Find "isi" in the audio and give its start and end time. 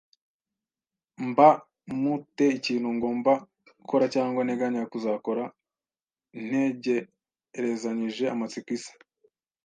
8.77-8.93